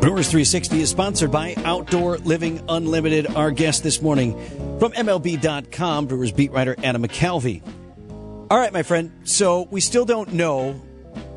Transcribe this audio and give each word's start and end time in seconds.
Brewers 0.00 0.28
360 0.28 0.80
is 0.80 0.88
sponsored 0.88 1.30
by 1.30 1.54
Outdoor 1.58 2.16
Living 2.16 2.64
Unlimited. 2.70 3.26
Our 3.36 3.50
guest 3.50 3.82
this 3.82 4.00
morning 4.00 4.32
from 4.78 4.92
MLB.com, 4.92 6.06
Brewers 6.06 6.32
beat 6.32 6.52
writer 6.52 6.74
Adam 6.82 7.02
McCalvy. 7.02 7.60
All 8.50 8.58
right, 8.58 8.72
my 8.72 8.82
friend. 8.82 9.12
So 9.24 9.68
we 9.70 9.82
still 9.82 10.06
don't 10.06 10.32
know 10.32 10.80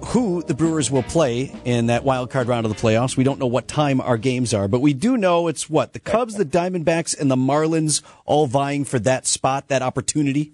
who 0.05 0.43
the 0.43 0.53
Brewers 0.53 0.89
will 0.89 1.03
play 1.03 1.53
in 1.65 1.87
that 1.87 2.05
wild 2.05 2.29
card 2.29 2.47
round 2.47 2.65
of 2.65 2.73
the 2.73 2.81
playoffs. 2.81 3.17
We 3.17 3.25
don't 3.25 3.37
know 3.37 3.47
what 3.47 3.67
time 3.67 3.99
our 3.99 4.17
games 4.17 4.53
are, 4.53 4.69
but 4.69 4.79
we 4.79 4.93
do 4.93 5.17
know 5.17 5.49
it's 5.49 5.69
what 5.69 5.91
the 5.91 5.99
Cubs, 5.99 6.35
the 6.35 6.45
Diamondbacks, 6.45 7.19
and 7.19 7.29
the 7.29 7.35
Marlins 7.35 8.01
all 8.23 8.47
vying 8.47 8.85
for 8.85 8.97
that 8.99 9.27
spot, 9.27 9.67
that 9.67 9.81
opportunity. 9.81 10.53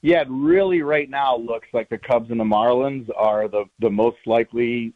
Yeah, 0.00 0.22
it 0.22 0.28
really 0.30 0.80
right 0.80 1.10
now 1.10 1.36
looks 1.36 1.68
like 1.74 1.90
the 1.90 1.98
Cubs 1.98 2.30
and 2.30 2.40
the 2.40 2.44
Marlins 2.44 3.10
are 3.14 3.48
the 3.48 3.66
the 3.80 3.90
most 3.90 4.16
likely 4.24 4.94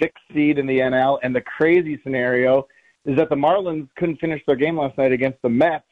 sixth 0.00 0.22
seed 0.32 0.58
in 0.58 0.66
the 0.66 0.78
NL. 0.78 1.18
And 1.22 1.34
the 1.34 1.40
crazy 1.40 2.00
scenario 2.02 2.66
is 3.04 3.16
that 3.16 3.28
the 3.28 3.36
Marlins 3.36 3.88
couldn't 3.96 4.20
finish 4.20 4.42
their 4.46 4.56
game 4.56 4.78
last 4.78 4.96
night 4.98 5.12
against 5.12 5.40
the 5.42 5.48
Mets 5.48 5.84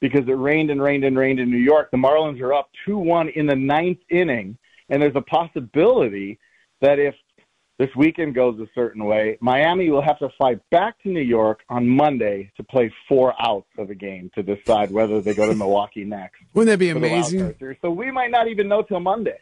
because 0.00 0.26
it 0.28 0.32
rained 0.32 0.70
and 0.70 0.80
rained 0.80 1.04
and 1.04 1.18
rained 1.18 1.40
in 1.40 1.50
New 1.50 1.56
York. 1.56 1.90
The 1.90 1.98
Marlins 1.98 2.40
are 2.40 2.54
up 2.54 2.70
2 2.86 2.98
1 2.98 3.30
in 3.30 3.46
the 3.46 3.56
ninth 3.56 3.98
inning. 4.10 4.56
And 4.90 5.02
there's 5.02 5.16
a 5.16 5.22
possibility 5.22 6.38
that 6.80 6.98
if 6.98 7.14
this 7.78 7.90
weekend 7.96 8.34
goes 8.34 8.58
a 8.58 8.66
certain 8.74 9.04
way, 9.04 9.38
Miami 9.40 9.90
will 9.90 10.02
have 10.02 10.18
to 10.18 10.28
fly 10.36 10.56
back 10.70 11.00
to 11.02 11.08
New 11.08 11.20
York 11.20 11.60
on 11.68 11.86
Monday 11.88 12.50
to 12.56 12.64
play 12.64 12.92
four 13.08 13.34
outs 13.40 13.68
of 13.78 13.90
a 13.90 13.94
game 13.94 14.30
to 14.34 14.42
decide 14.42 14.90
whether 14.90 15.20
they 15.20 15.34
go 15.34 15.46
to 15.46 15.54
Milwaukee 15.54 16.04
next. 16.04 16.36
Wouldn't 16.54 16.72
that 16.72 16.78
be 16.78 16.90
amazing? 16.90 17.54
So 17.80 17.90
we 17.90 18.10
might 18.10 18.30
not 18.30 18.48
even 18.48 18.68
know 18.68 18.82
till 18.82 19.00
Monday. 19.00 19.38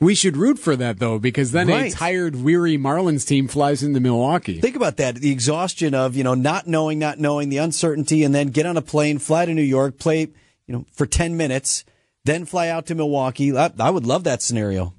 We 0.00 0.14
should 0.14 0.38
root 0.38 0.58
for 0.58 0.76
that 0.76 0.98
though, 0.98 1.18
because 1.18 1.52
then 1.52 1.68
right. 1.68 1.92
a 1.92 1.94
tired, 1.94 2.34
weary 2.34 2.78
Marlins 2.78 3.26
team 3.26 3.48
flies 3.48 3.82
into 3.82 4.00
Milwaukee. 4.00 4.58
Think 4.58 4.76
about 4.76 4.96
that: 4.96 5.16
the 5.16 5.30
exhaustion 5.30 5.94
of 5.94 6.16
you 6.16 6.24
know 6.24 6.32
not 6.32 6.66
knowing, 6.66 6.98
not 6.98 7.18
knowing, 7.18 7.50
the 7.50 7.58
uncertainty, 7.58 8.24
and 8.24 8.34
then 8.34 8.48
get 8.48 8.64
on 8.64 8.78
a 8.78 8.82
plane, 8.82 9.18
fly 9.18 9.44
to 9.44 9.52
New 9.52 9.60
York, 9.60 9.98
play 9.98 10.20
you 10.66 10.74
know 10.74 10.86
for 10.90 11.04
ten 11.04 11.36
minutes, 11.36 11.84
then 12.24 12.46
fly 12.46 12.68
out 12.68 12.86
to 12.86 12.94
Milwaukee. 12.94 13.54
I, 13.54 13.70
I 13.78 13.90
would 13.90 14.06
love 14.06 14.24
that 14.24 14.40
scenario. 14.40 14.94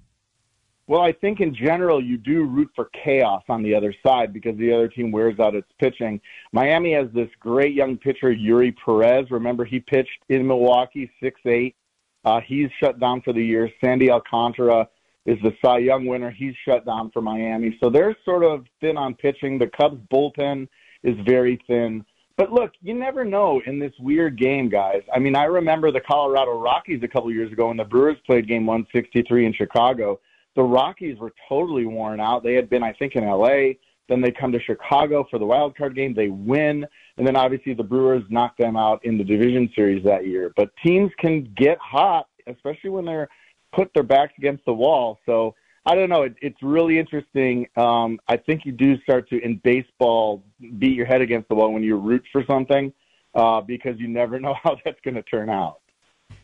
Well, 0.86 1.02
I 1.02 1.14
think 1.14 1.39
in 1.39 1.56
general 1.56 2.04
you 2.04 2.17
do 2.17 2.44
root 2.44 2.70
for 2.76 2.89
chaos 3.04 3.44
on 3.50 3.64
the 3.64 3.73
other 3.73 3.95
side 4.06 4.33
because 4.33 4.58
the 4.58 4.73
other 4.73 4.88
team 4.88 5.09
wears 5.09 5.39
out 5.39 5.56
its 5.56 5.70
pitching. 5.80 6.20
Miami 6.52 6.94
has 6.94 7.08
this 7.14 7.30
great 7.39 7.73
young 7.73 7.98
pitcher, 7.98 8.31
Eury 8.31 8.76
Perez. 8.86 9.31
Remember, 9.31 9.66
he 9.66 9.80
pitched 9.80 10.20
in 10.30 10.45
Milwaukee, 10.45 11.09
six 11.23 11.39
eight 11.45 11.76
uh, 12.25 12.39
he's 12.45 12.69
shut 12.80 13.00
down 13.00 13.22
for 13.22 13.33
the 13.33 13.44
year. 13.44 13.69
Sandy 13.83 14.09
Alcantara 14.09 14.88
is 15.25 15.38
the 15.44 15.53
Cy 15.64 15.80
Young 15.80 16.05
winner. 16.05 16.31
He's 16.31 16.53
shut 16.66 16.86
down 16.86 17.11
for 17.11 17.22
Miami. 17.22 17.77
So 17.80 17.89
they're 17.89 18.16
sort 18.25 18.44
of 18.44 18.66
thin 18.80 18.97
on 18.97 19.16
pitching. 19.16 19.58
The 19.58 19.67
Cubs 19.67 20.02
bullpen 20.11 20.67
is 21.03 21.16
very 21.25 21.59
thin. 21.67 22.05
But 22.38 22.52
look, 22.52 22.72
you 22.81 22.94
never 22.94 23.23
know 23.23 23.61
in 23.66 23.77
this 23.77 23.94
weird 23.99 24.39
game, 24.39 24.69
guys. 24.69 25.02
I 25.14 25.19
mean, 25.19 25.36
I 25.36 25.44
remember 25.44 25.92
the 25.92 25.99
Colorado 25.99 26.58
Rockies 26.58 27.03
a 27.03 27.08
couple 27.08 27.31
years 27.31 27.52
ago 27.52 27.67
when 27.67 27.77
the 27.77 27.83
Brewers 27.83 28.17
played 28.25 28.47
game 28.47 28.66
163 28.66 29.45
in 29.45 29.53
Chicago. 29.53 30.19
The 30.55 30.64
Rockies 30.64 31.17
were 31.19 31.33
totally 31.47 31.86
worn 31.86 32.19
out. 32.19 32.44
They 32.44 32.55
had 32.55 32.69
been, 32.69 32.83
I 32.83 32.94
think, 32.94 33.16
in 33.16 33.25
LA. 33.25 33.73
Then 34.09 34.22
they 34.22 34.31
come 34.31 34.52
to 34.52 34.59
Chicago 34.59 35.25
for 35.30 35.39
the 35.39 35.45
wild 35.45 35.77
card 35.77 35.95
game. 35.95 36.14
They 36.14 36.30
win. 36.30 36.86
And 37.22 37.27
then 37.27 37.36
obviously 37.36 37.75
the 37.75 37.83
Brewers 37.83 38.23
knocked 38.30 38.58
them 38.58 38.75
out 38.75 39.05
in 39.05 39.16
the 39.16 39.23
division 39.23 39.69
series 39.75 40.03
that 40.05 40.25
year. 40.25 40.52
But 40.55 40.72
teams 40.83 41.11
can 41.19 41.53
get 41.55 41.77
hot, 41.77 42.25
especially 42.47 42.89
when 42.89 43.05
they're 43.05 43.30
put 43.73 43.91
their 43.94 44.02
backs 44.02 44.33
against 44.39 44.66
the 44.66 44.73
wall. 44.73 45.19
So 45.27 45.53
I 45.86 45.94
don't 45.94 46.09
know. 46.09 46.23
It, 46.23 46.33
it's 46.42 46.58
really 46.64 46.97
interesting. 46.97 47.67
Um, 47.77 48.19
I 48.27 48.38
think 48.38 48.66
you 48.66 48.72
do 48.72 48.99
start 49.02 49.30
to, 49.30 49.39
in 49.39 49.61
baseball, 49.64 50.44
beat 50.80 50.95
your 50.95 51.05
head 51.05 51.22
against 51.22 51.47
the 51.47 51.53
wall 51.53 51.72
when 51.72 51.83
you 51.83 51.95
root 51.95 52.23
for 52.31 52.44
something 52.47 52.92
uh, 53.36 53.61
because 53.61 53.99
you 53.99 54.08
never 54.08 54.39
know 54.45 54.55
how 54.64 54.77
that's 54.83 54.99
going 55.05 55.14
to 55.14 55.22
turn 55.22 55.52
out. 55.52 55.81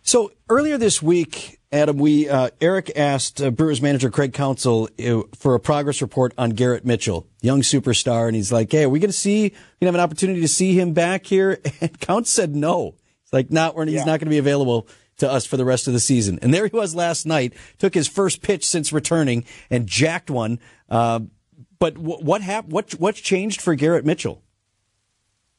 So 0.08 0.32
earlier 0.48 0.78
this 0.78 1.04
week, 1.04 1.60
Adam, 1.70 1.98
we 1.98 2.30
uh, 2.30 2.52
Eric 2.62 2.94
asked 2.96 3.42
uh, 3.42 3.52
Brewers 3.52 3.82
manager 3.82 4.10
Craig 4.10 4.32
Counsell 4.32 4.88
uh, 5.06 5.24
for 5.36 5.54
a 5.54 5.60
progress 5.60 6.02
report 6.02 6.34
on 6.38 6.52
Garrett 6.52 6.86
Mitchell, 6.86 7.28
young 7.42 7.60
superstar, 7.60 8.28
and 8.28 8.34
he's 8.34 8.50
like, 8.50 8.72
"Hey, 8.72 8.86
are 8.86 8.90
we 8.90 9.00
going 9.00 9.10
to 9.10 9.14
see? 9.14 9.54
We 9.82 9.86
have 9.86 9.96
an 9.96 10.00
opportunity 10.00 10.40
to 10.40 10.48
see 10.48 10.80
him 10.80 10.94
back 10.94 11.26
here?" 11.26 11.60
And 11.82 12.00
Count 12.00 12.26
said 12.26 12.56
no. 12.56 12.96
It's 13.24 13.34
like, 13.34 13.52
not 13.52 13.76
we're, 13.76 13.86
he's 13.86 13.96
yeah. 13.96 14.06
not 14.06 14.22
going 14.22 14.28
to 14.28 14.30
be 14.30 14.38
available 14.38 14.88
to 15.18 15.30
us 15.30 15.46
for 15.46 15.58
the 15.58 15.66
rest 15.66 15.88
of 15.88 15.94
the 15.94 16.00
season. 16.00 16.40
And 16.42 16.54
there 16.54 16.66
he 16.66 16.74
was 16.74 16.96
last 16.96 17.26
night, 17.26 17.54
took 17.78 17.94
his 17.94 18.08
first 18.08 18.42
pitch 18.42 18.66
since 18.66 18.94
returning 18.94 19.44
and 19.70 19.88
jacked 19.88 20.30
one. 20.30 20.60
Uh, 20.90 21.20
but 21.80 21.96
w- 21.96 22.24
what 22.24 22.42
happened? 22.42 22.72
What 22.72 22.92
what's 22.92 23.20
changed 23.20 23.60
for 23.60 23.76
Garrett 23.76 24.06
Mitchell? 24.06 24.42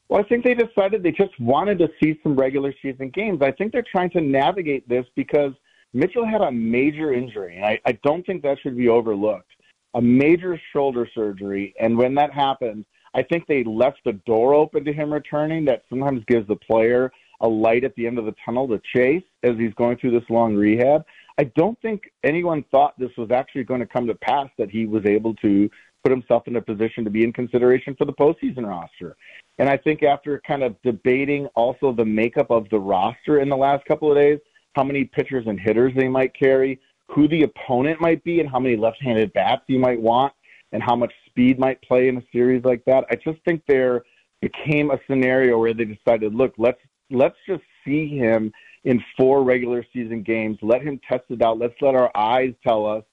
Well, 0.09 0.19
I 0.19 0.27
think 0.27 0.43
they 0.43 0.55
decided 0.55 1.03
they 1.03 1.11
just 1.11 1.39
wanted 1.39 1.77
to 1.79 1.89
see 2.01 2.19
some 2.23 2.35
regular 2.35 2.73
season 2.81 3.09
games. 3.09 3.41
I 3.43 3.51
think 3.51 3.71
they're 3.71 3.83
trying 3.83 4.09
to 4.11 4.21
navigate 4.21 4.89
this 4.89 5.05
because 5.15 5.53
Mitchell 5.93 6.25
had 6.25 6.41
a 6.41 6.51
major 6.51 7.13
injury, 7.13 7.57
and 7.57 7.65
I, 7.65 7.79
I 7.85 7.91
don't 8.03 8.25
think 8.25 8.41
that 8.41 8.57
should 8.59 8.75
be 8.75 8.89
overlooked. 8.89 9.51
A 9.93 10.01
major 10.01 10.59
shoulder 10.73 11.07
surgery, 11.13 11.75
and 11.79 11.95
when 11.95 12.15
that 12.15 12.33
happened, 12.33 12.85
I 13.13 13.23
think 13.23 13.45
they 13.47 13.63
left 13.63 13.99
the 14.03 14.13
door 14.13 14.55
open 14.55 14.83
to 14.85 14.93
him 14.93 15.13
returning. 15.13 15.65
That 15.65 15.83
sometimes 15.89 16.23
gives 16.27 16.47
the 16.47 16.55
player 16.55 17.11
a 17.41 17.47
light 17.47 17.83
at 17.83 17.95
the 17.95 18.05
end 18.05 18.19
of 18.19 18.25
the 18.25 18.35
tunnel 18.43 18.67
to 18.67 18.81
chase 18.93 19.23
as 19.43 19.57
he's 19.57 19.73
going 19.75 19.97
through 19.97 20.11
this 20.11 20.29
long 20.29 20.55
rehab. 20.55 21.05
I 21.37 21.45
don't 21.55 21.79
think 21.81 22.11
anyone 22.23 22.65
thought 22.69 22.99
this 22.99 23.15
was 23.17 23.31
actually 23.31 23.63
going 23.63 23.79
to 23.79 23.87
come 23.87 24.05
to 24.07 24.15
pass 24.15 24.49
that 24.57 24.69
he 24.69 24.85
was 24.85 25.05
able 25.05 25.33
to 25.35 25.69
put 26.03 26.11
himself 26.11 26.47
in 26.47 26.55
a 26.55 26.61
position 26.61 27.03
to 27.03 27.09
be 27.09 27.23
in 27.23 27.33
consideration 27.33 27.95
for 27.97 28.05
the 28.05 28.13
postseason 28.13 28.67
roster. 28.67 29.15
And 29.57 29.69
I 29.69 29.77
think 29.77 30.03
after 30.03 30.41
kind 30.47 30.63
of 30.63 30.75
debating 30.83 31.47
also 31.47 31.91
the 31.91 32.05
makeup 32.05 32.49
of 32.49 32.69
the 32.69 32.79
roster 32.79 33.39
in 33.39 33.49
the 33.49 33.57
last 33.57 33.85
couple 33.85 34.09
of 34.11 34.17
days, 34.17 34.39
how 34.75 34.83
many 34.83 35.03
pitchers 35.03 35.45
and 35.47 35.59
hitters 35.59 35.93
they 35.95 36.07
might 36.07 36.33
carry, 36.33 36.79
who 37.07 37.27
the 37.27 37.43
opponent 37.43 37.99
might 37.99 38.23
be, 38.23 38.39
and 38.39 38.49
how 38.49 38.59
many 38.59 38.77
left-handed 38.77 39.33
bats 39.33 39.63
you 39.67 39.79
might 39.79 39.99
want, 39.99 40.31
and 40.71 40.81
how 40.81 40.95
much 40.95 41.11
speed 41.25 41.59
might 41.59 41.81
play 41.81 42.07
in 42.07 42.17
a 42.17 42.23
series 42.31 42.63
like 42.63 42.85
that. 42.85 43.05
I 43.09 43.15
just 43.15 43.39
think 43.43 43.63
there 43.67 44.03
became 44.41 44.91
a 44.91 44.99
scenario 45.07 45.57
where 45.57 45.73
they 45.73 45.85
decided, 45.85 46.33
look, 46.33 46.53
let's 46.57 46.79
let's 47.09 47.35
just 47.47 47.63
see 47.83 48.07
him 48.07 48.51
in 48.83 49.03
four 49.17 49.43
regular 49.43 49.83
season 49.91 50.21
games. 50.21 50.57
Let 50.61 50.81
him 50.81 50.99
test 51.09 51.23
it 51.29 51.41
out. 51.41 51.57
Let's 51.57 51.73
let 51.81 51.95
our 51.95 52.11
eyes 52.15 52.53
tell 52.65 52.85
us 52.85 53.03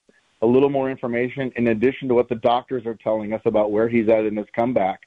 a 0.47 0.53
little 0.55 0.71
more 0.71 0.91
information 0.91 1.53
in 1.57 1.69
addition 1.69 2.09
to 2.09 2.15
what 2.15 2.29
the 2.29 2.37
doctors 2.37 2.87
are 2.87 2.95
telling 2.95 3.33
us 3.33 3.43
about 3.45 3.73
where 3.73 3.89
he's 3.89 4.09
at 4.09 4.25
in 4.25 4.37
his 4.37 4.47
comeback 4.55 5.01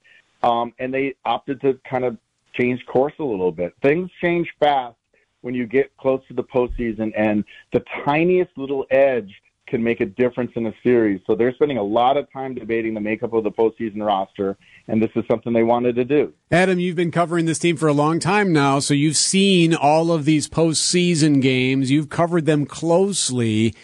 um, 0.43 0.73
and 0.79 0.93
they 0.93 1.15
opted 1.25 1.61
to 1.61 1.79
kind 1.89 2.05
of 2.05 2.17
change 2.53 2.85
course 2.85 3.13
a 3.19 3.23
little 3.23 3.51
bit. 3.51 3.73
Things 3.81 4.09
change 4.21 4.47
fast 4.59 4.95
when 5.41 5.53
you 5.53 5.65
get 5.65 5.95
close 5.97 6.21
to 6.27 6.33
the 6.33 6.43
postseason, 6.43 7.11
and 7.15 7.43
the 7.71 7.83
tiniest 8.05 8.51
little 8.57 8.85
edge 8.91 9.33
can 9.67 9.83
make 9.83 10.01
a 10.01 10.05
difference 10.05 10.51
in 10.55 10.65
a 10.65 10.73
series. 10.83 11.21
So 11.27 11.35
they're 11.35 11.53
spending 11.53 11.77
a 11.77 11.83
lot 11.83 12.17
of 12.17 12.29
time 12.33 12.55
debating 12.55 12.93
the 12.93 12.99
makeup 12.99 13.33
of 13.33 13.43
the 13.43 13.51
postseason 13.51 14.05
roster, 14.05 14.57
and 14.87 15.01
this 15.01 15.11
is 15.15 15.23
something 15.29 15.53
they 15.53 15.63
wanted 15.63 15.95
to 15.95 16.03
do. 16.03 16.33
Adam, 16.51 16.79
you've 16.79 16.95
been 16.95 17.11
covering 17.11 17.45
this 17.45 17.59
team 17.59 17.77
for 17.77 17.87
a 17.87 17.93
long 17.93 18.19
time 18.19 18.51
now, 18.51 18.79
so 18.79 18.93
you've 18.93 19.15
seen 19.15 19.75
all 19.75 20.11
of 20.11 20.25
these 20.25 20.49
postseason 20.49 21.41
games. 21.41 21.91
You've 21.91 22.09
covered 22.09 22.45
them 22.45 22.65
closely. 22.65 23.75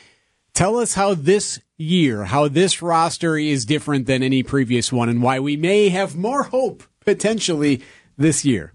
Tell 0.55 0.77
us 0.77 0.93
how 0.93 1.15
this 1.15 1.59
year, 1.77 2.23
how 2.23 2.47
this 2.47 2.81
roster 2.81 3.37
is 3.37 3.65
different 3.65 4.07
than 4.07 4.23
any 4.23 4.41
previous 4.41 4.89
one, 4.89 5.09
and 5.09 5.21
why 5.21 5.37
we 5.41 5.57
may 5.57 5.89
have 5.89 6.15
more 6.15 6.43
hope 6.43 6.83
potentially 7.01 7.83
this 8.17 8.45
year. 8.45 8.71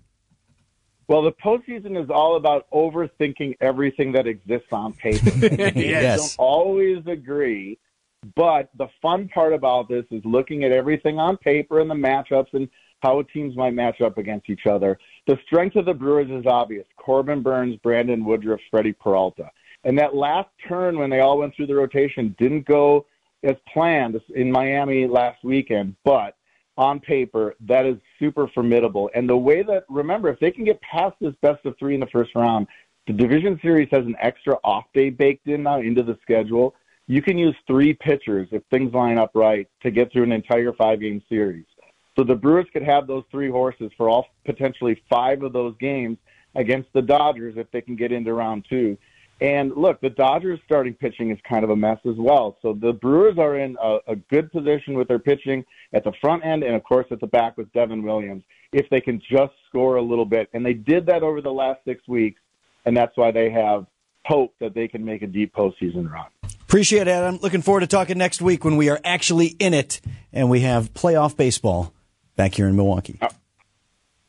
Well, 1.08 1.22
the 1.22 1.32
postseason 1.32 2.00
is 2.00 2.10
all 2.10 2.36
about 2.36 2.70
overthinking 2.70 3.56
everything 3.62 4.12
that 4.12 4.26
exists 4.26 4.68
on 4.70 4.92
paper. 4.92 5.30
yes. 5.74 6.18
don't 6.18 6.36
always 6.38 6.98
agree, 7.06 7.78
but 8.36 8.68
the 8.76 8.88
fun 9.00 9.28
part 9.28 9.54
about 9.54 9.88
this 9.88 10.04
is 10.10 10.20
looking 10.26 10.64
at 10.64 10.72
everything 10.72 11.18
on 11.18 11.38
paper 11.38 11.80
and 11.80 11.90
the 11.90 11.94
matchups 11.94 12.52
and 12.52 12.68
how 13.02 13.22
teams 13.32 13.56
might 13.56 13.72
match 13.72 14.02
up 14.02 14.18
against 14.18 14.50
each 14.50 14.66
other. 14.66 14.98
The 15.26 15.38
strength 15.46 15.76
of 15.76 15.86
the 15.86 15.94
Brewers 15.94 16.30
is 16.30 16.44
obvious. 16.44 16.86
Corbin 16.98 17.42
Burnes, 17.42 17.76
Brandon 17.82 18.22
Woodruff, 18.22 18.60
Freddie 18.70 18.92
Peralta. 18.92 19.50
And 19.84 19.98
that 19.98 20.14
last 20.14 20.48
turn 20.68 20.98
when 20.98 21.10
they 21.10 21.20
all 21.20 21.38
went 21.38 21.54
through 21.54 21.68
the 21.68 21.74
rotation 21.74 22.34
didn't 22.38 22.66
go 22.66 23.06
as 23.42 23.56
planned 23.72 24.20
in 24.34 24.52
Miami 24.52 25.06
last 25.06 25.42
weekend, 25.42 25.96
but 26.04 26.36
on 26.76 27.00
paper, 27.00 27.54
that 27.60 27.86
is 27.86 27.96
super 28.18 28.48
formidable. 28.48 29.10
And 29.14 29.28
the 29.28 29.36
way 29.36 29.62
that, 29.62 29.84
remember, 29.88 30.28
if 30.28 30.38
they 30.40 30.50
can 30.50 30.64
get 30.64 30.80
past 30.80 31.16
this 31.20 31.34
best 31.42 31.64
of 31.64 31.78
three 31.78 31.94
in 31.94 32.00
the 32.00 32.06
first 32.06 32.34
round, 32.34 32.66
the 33.06 33.12
division 33.12 33.58
series 33.62 33.88
has 33.90 34.04
an 34.04 34.16
extra 34.20 34.56
off 34.62 34.84
day 34.94 35.10
baked 35.10 35.46
in 35.46 35.62
now 35.62 35.80
into 35.80 36.02
the 36.02 36.18
schedule. 36.22 36.74
You 37.06 37.22
can 37.22 37.38
use 37.38 37.56
three 37.66 37.94
pitchers 37.94 38.48
if 38.52 38.62
things 38.70 38.94
line 38.94 39.18
up 39.18 39.32
right 39.34 39.68
to 39.82 39.90
get 39.90 40.12
through 40.12 40.24
an 40.24 40.32
entire 40.32 40.72
five 40.74 41.00
game 41.00 41.22
series. 41.28 41.64
So 42.16 42.24
the 42.24 42.34
Brewers 42.34 42.66
could 42.72 42.82
have 42.82 43.06
those 43.06 43.24
three 43.30 43.50
horses 43.50 43.90
for 43.96 44.08
all 44.08 44.26
potentially 44.44 45.02
five 45.08 45.42
of 45.42 45.52
those 45.52 45.74
games 45.80 46.18
against 46.54 46.92
the 46.92 47.02
Dodgers 47.02 47.54
if 47.56 47.70
they 47.70 47.80
can 47.80 47.96
get 47.96 48.12
into 48.12 48.32
round 48.34 48.66
two. 48.68 48.96
And 49.40 49.72
look, 49.74 50.00
the 50.00 50.10
Dodgers 50.10 50.60
starting 50.66 50.92
pitching 50.94 51.30
is 51.30 51.38
kind 51.48 51.64
of 51.64 51.70
a 51.70 51.76
mess 51.76 51.98
as 52.06 52.16
well. 52.18 52.58
So 52.60 52.74
the 52.74 52.92
Brewers 52.92 53.38
are 53.38 53.58
in 53.58 53.76
a, 53.82 53.98
a 54.08 54.16
good 54.16 54.52
position 54.52 54.94
with 54.94 55.08
their 55.08 55.18
pitching 55.18 55.64
at 55.94 56.04
the 56.04 56.12
front 56.20 56.44
end 56.44 56.62
and, 56.62 56.74
of 56.74 56.84
course, 56.84 57.06
at 57.10 57.20
the 57.20 57.26
back 57.26 57.56
with 57.56 57.72
Devin 57.72 58.02
Williams 58.02 58.42
if 58.72 58.88
they 58.90 59.00
can 59.00 59.20
just 59.20 59.52
score 59.68 59.96
a 59.96 60.02
little 60.02 60.24
bit. 60.24 60.48
And 60.52 60.64
they 60.64 60.74
did 60.74 61.06
that 61.06 61.22
over 61.22 61.40
the 61.40 61.50
last 61.50 61.80
six 61.84 62.06
weeks, 62.06 62.40
and 62.84 62.96
that's 62.96 63.16
why 63.16 63.30
they 63.30 63.50
have 63.50 63.86
hope 64.26 64.54
that 64.60 64.74
they 64.74 64.86
can 64.86 65.04
make 65.04 65.22
a 65.22 65.26
deep 65.26 65.54
postseason 65.54 66.10
run. 66.10 66.26
Appreciate 66.62 67.02
it, 67.02 67.08
Adam. 67.08 67.38
Looking 67.42 67.62
forward 67.62 67.80
to 67.80 67.86
talking 67.86 68.18
next 68.18 68.40
week 68.40 68.64
when 68.64 68.76
we 68.76 68.90
are 68.90 69.00
actually 69.02 69.46
in 69.46 69.74
it 69.74 70.00
and 70.32 70.48
we 70.48 70.60
have 70.60 70.94
playoff 70.94 71.36
baseball 71.36 71.92
back 72.36 72.54
here 72.54 72.68
in 72.68 72.76
Milwaukee. 72.76 73.18
Oh. 73.20 73.28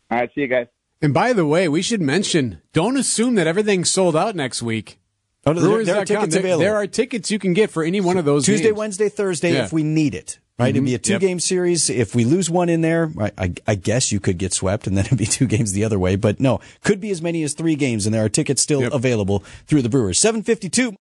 All 0.10 0.18
right, 0.18 0.30
see 0.34 0.42
you 0.42 0.48
guys. 0.48 0.68
And 1.02 1.14
by 1.14 1.34
the 1.34 1.46
way, 1.46 1.68
we 1.68 1.82
should 1.82 2.02
mention 2.02 2.62
don't 2.74 2.98
assume 2.98 3.36
that 3.36 3.48
everything's 3.48 3.90
sold 3.90 4.16
out 4.16 4.36
next 4.36 4.62
week. 4.62 4.98
Oh, 5.46 5.54
there, 5.54 5.84
there, 5.84 5.96
are 5.98 6.06
tickets 6.06 6.34
there, 6.34 6.40
available. 6.42 6.64
There 6.64 6.76
are 6.76 6.88
tickets 6.88 7.32
you 7.32 7.40
can 7.40 7.54
get 7.54 7.72
for 7.72 7.84
any 7.84 8.00
one 8.00 8.18
of 8.18 8.26
those 8.26 8.46
Tuesday, 8.46 8.68
games. 8.68 8.78
Wednesday, 8.78 9.10
Thursday 9.10 9.54
Yeah. 9.54 9.66
if 9.66 9.74
we 9.74 9.82
need 9.84 10.14
it. 10.14 10.38
Right, 10.60 10.70
it'd 10.70 10.86
be 10.86 10.94
a 10.94 11.00
Mhm. 11.00 11.04
two 11.04 11.12
Yep. 11.14 11.22
game 11.22 11.40
series. 11.40 11.90
If 11.90 12.14
we 12.14 12.24
lose 12.24 12.48
one 12.48 12.70
in 12.70 12.82
there, 12.82 13.12
I, 13.20 13.32
I, 13.36 13.54
I 13.70 13.76
guess 13.76 14.12
you 14.12 14.20
could 14.20 14.38
get 14.38 14.54
swept, 14.54 14.86
and 14.86 14.96
then 14.96 15.06
it'd 15.08 15.18
be 15.18 15.26
two 15.26 15.48
games 15.48 15.74
the 15.74 15.84
other 15.84 15.98
way. 15.98 16.16
But 16.16 16.40
no, 16.40 16.60
could 16.84 17.02
be 17.02 17.10
as 17.10 17.20
many 17.20 17.42
as 17.42 17.54
three 17.54 17.74
games, 17.74 18.06
and 18.06 18.14
there 18.14 18.24
are 18.24 18.30
tickets 18.30 18.62
still 18.62 18.82
Yep. 18.82 18.94
available 18.94 19.44
through 19.66 19.82
the 19.82 19.90
Brewers. 19.90 20.20
Seven 20.20 20.44
fifty 20.44 20.70
two. 20.70 20.90